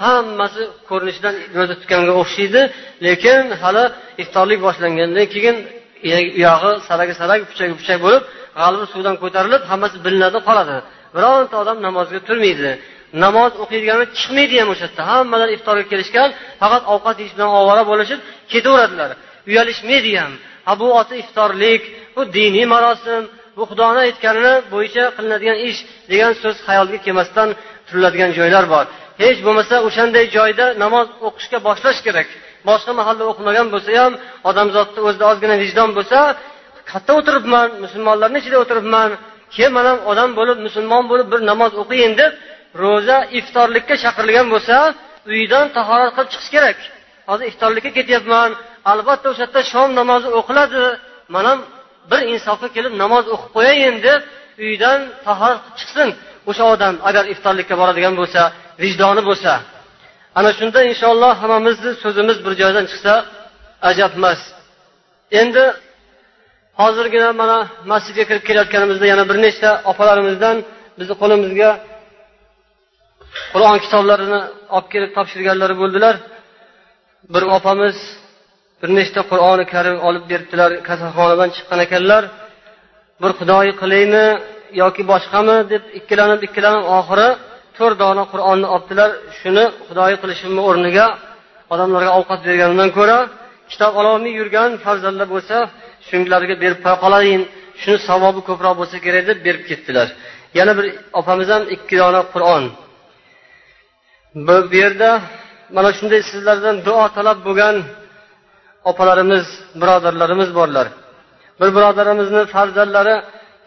[0.04, 2.62] hammasi ko'rinishidan ro'za tutganga o'xshaydi.
[3.08, 3.84] Lekin hali
[4.24, 5.58] iftorlik boshlangandan keyin
[6.40, 8.24] uyog'i saragi sarag puchagi puchak bo'lib
[8.60, 10.78] g'alvi suvdan ko'tarilib hammasi bilinadi qoladi.
[11.16, 12.72] Bironta odam namozga turmaydi.
[13.24, 16.30] Namoz o'qiydigani chiqmaydi ham o'sha yerda hammalar iftorga kelishgan
[16.62, 18.20] faqat ovqat yeyish bilan ovora bo'lishib
[18.52, 19.10] ketaveradilar.
[19.50, 20.32] Uyalishmaydi ham.
[20.68, 21.82] Ha bu oti iftorlik
[22.16, 23.24] bu diniy marosim
[23.58, 25.80] bu xudoni aytganini bo'yicha qilinadigan ish
[26.12, 27.50] degan so'z xayolga kelmasdan
[27.88, 28.86] turiladigan joylar bor.
[29.24, 32.28] Hech bo'lmasa o'shanday joyda namoz o'qishga boshlash kerak.
[32.70, 34.14] Boshqa mahalda o'qimagan bo'lsa ham
[34.50, 36.20] odamzodni o'zida ozgina vijdon bo'lsa
[36.90, 39.10] qayerda o'tiribman musulmonlarni ichida o'tiribman.
[39.54, 42.32] Keyin man ham odam bo'lib musulmon bo'lib bir namoz o'qiyin deb
[42.82, 44.78] ro'za iftorlikka chaqirilgan bo'lsa
[45.34, 46.78] uydan tahorat qilib chiqish kerak.
[47.30, 48.50] Hozir iftorlikka ketyapman
[48.92, 50.84] albatta o'sha yerda shom namozi o'qiladi.
[51.34, 51.60] Man ham
[52.12, 54.22] bir insofga kelib namoz o'qib qo'yayin deb
[54.66, 56.10] uydan tahorat qilib chiqsin.
[56.50, 58.42] O'sha odam agar iftorlikka boradigan bo'lsa
[58.84, 59.52] vijdoni bo'lsa.
[60.40, 63.14] Ana shunda inshaalloh hammamizni so'zimiz bir joydan chiqsa
[63.90, 64.40] ajabmas
[65.42, 65.64] endi
[66.82, 67.58] hozirgina mana
[67.92, 70.56] masjidga kirib kelayotganimizda yana bir nechta opalarimizdan
[71.00, 71.70] bizni qo'limizga
[73.54, 74.40] qur'on kitoblarini
[74.76, 76.16] olib kelib topshirganlari bo'ldilar.
[77.34, 77.98] Bir opamiz
[78.82, 82.24] bir nechta qur'oni karim olib beribdilar kasalxonadan chiqqan ekanlar.
[83.22, 84.26] Bir xudoyi qilaymi
[84.82, 87.30] yoki boshqami deb ikkilanib ikkilanib oxiri
[87.78, 89.10] to'rt dona qur'onni olibdilar.
[89.40, 91.08] Shuni xudoyi qilishimni o'rniga
[91.74, 93.18] odamlarga ovqat berganimdan ko'ra
[93.72, 95.58] kitob ololmay yurgan farzandlar bo'lsa
[96.08, 97.42] shularga berib qo'ya qolayin.
[97.82, 100.08] Shuni savobi ko'proq bo'lsa kerak deb berib ketdilar.
[100.60, 100.86] Yana bir
[101.20, 102.64] opamiz ham ikki dona qur'on
[104.36, 105.22] bu yerda
[105.76, 107.76] mana shunday sizlardan duo talab bo'lgan
[108.90, 109.46] opalarimiz
[109.82, 110.88] birodarlarimiz borlar.
[111.60, 113.16] Bir birodarimizni farzandlari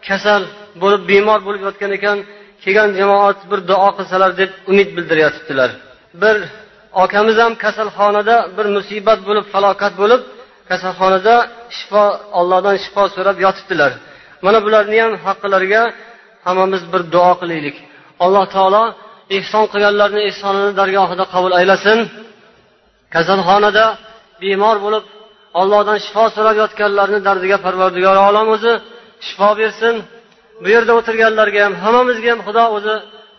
[0.07, 0.43] kasal
[0.81, 2.17] bo'lib bemor bo'lib yotgan ekan
[2.63, 5.69] kelgan jamoat bir duo qilsalar deb umid bildiryotibdilar
[6.21, 6.35] bir
[7.03, 10.21] akamiz ham kasalxonada bir musibat bo'lib falokat bo'lib
[10.69, 11.35] kasalxonada
[11.77, 12.03] shifo
[12.39, 13.91] ollohdan shifo so'rab yotibdilar.
[14.45, 15.83] Mana bularni ham haqqilariga
[16.45, 17.75] hammamiz bir duo qilaylik.
[18.25, 18.83] Alloh taolo
[19.37, 21.99] ehson qilganlarni ehsonini dargohida qabul aylasin.
[23.13, 23.85] Kasalxonada
[24.41, 25.03] bemor bo'lib
[25.61, 28.73] ollohdan shifo so'rab yotganlarni dardiga parvardigor olam o'zi
[29.27, 29.95] shifo bersin.
[30.63, 32.95] Bu yerda o'tirganlarga ham hammamizga ham xudo o'zi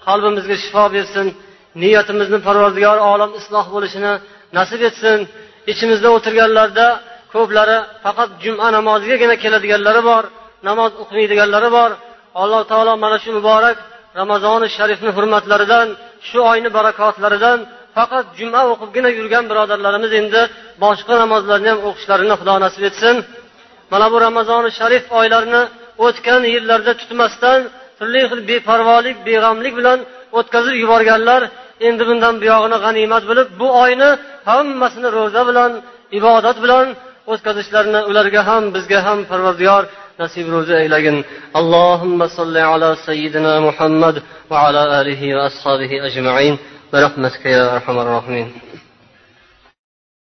[0.07, 1.27] qalbimizga shifo bersin.
[1.83, 4.13] Niyatimizni parvardigor olam isloh bo'lishini
[4.59, 5.19] nasib etsin.
[5.73, 6.87] Ichimizda o'tirganlarda
[7.35, 10.25] ko'plari faqat juma namozigagina keladiganlari bor
[10.69, 11.91] namoz o'qimaydiganlari bor.
[12.43, 13.77] Alloh taolo mana shu muborak
[14.21, 15.89] ramazoni sharifni hurmatlaridan
[16.29, 17.59] shu oyni barakotlaridan
[17.97, 20.41] faqat juma o'qibgina yurgan birodarlarimiz endi
[20.85, 23.17] boshqa namozlarni ham o'qishlarini xudo nasib etsin.
[23.93, 25.63] Mana bu ramazoni sharif oylarini
[26.07, 27.59] o'tgan yillarda tutmasdan
[27.99, 29.99] turli xil beparvolik beg'amlik bilan
[30.39, 31.43] o'tkazib yuborganlar
[31.89, 34.11] endi bundan buyog'ini g'animat bilib bu oyni
[34.51, 35.73] hammasini ro'za bilan
[36.19, 36.87] ibodat bilan
[37.33, 39.85] o'tkazishlarini ularga ham bizga ham parvardigor
[40.21, 41.25] نسيب روز إليهم
[41.57, 46.59] اللهم صل على سيدنا محمد وعلى آله وأصحابه أجمعين.
[46.93, 48.53] برحمتك يا أرحم الراحمين.